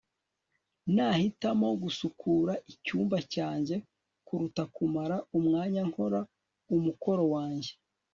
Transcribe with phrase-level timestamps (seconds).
[0.95, 3.75] nahitamo gusukura icyumba cyanjye
[4.25, 6.19] kuruta kumara umwanya nkora
[6.75, 7.71] umukoro wanjye